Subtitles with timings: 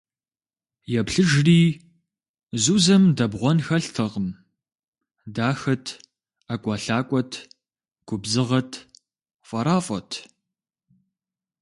[0.99, 1.61] Еплъыжри-
[2.63, 4.27] Зузэм дэбгъуэн хэлътэкъым:
[5.35, 5.85] дахэт,
[6.45, 7.31] ӏэкӏуэлъакӏуэт,
[8.07, 8.71] губзыгъэт,
[9.47, 10.11] фӏэрафӏэт!